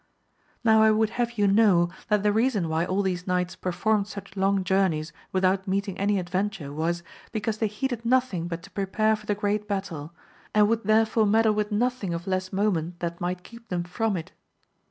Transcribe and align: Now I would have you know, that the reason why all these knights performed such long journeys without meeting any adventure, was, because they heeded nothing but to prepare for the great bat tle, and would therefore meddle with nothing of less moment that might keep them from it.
Now 0.63 0.81
I 0.81 0.89
would 0.89 1.11
have 1.21 1.37
you 1.37 1.45
know, 1.45 1.91
that 2.07 2.23
the 2.23 2.33
reason 2.33 2.69
why 2.69 2.85
all 2.87 3.03
these 3.03 3.27
knights 3.27 3.55
performed 3.55 4.07
such 4.07 4.35
long 4.35 4.63
journeys 4.63 5.13
without 5.31 5.67
meeting 5.67 5.95
any 5.99 6.17
adventure, 6.17 6.73
was, 6.73 7.03
because 7.31 7.59
they 7.59 7.67
heeded 7.67 8.03
nothing 8.03 8.47
but 8.47 8.63
to 8.63 8.71
prepare 8.71 9.15
for 9.15 9.27
the 9.27 9.35
great 9.35 9.67
bat 9.67 9.83
tle, 9.83 10.11
and 10.55 10.67
would 10.69 10.85
therefore 10.85 11.27
meddle 11.27 11.53
with 11.53 11.71
nothing 11.71 12.15
of 12.15 12.25
less 12.25 12.51
moment 12.51 12.99
that 12.99 13.21
might 13.21 13.43
keep 13.43 13.69
them 13.69 13.83
from 13.83 14.17
it. 14.17 14.31